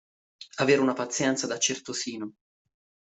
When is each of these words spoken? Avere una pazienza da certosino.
Avere 0.57 0.81
una 0.81 0.93
pazienza 0.95 1.45
da 1.45 1.59
certosino. 1.59 2.33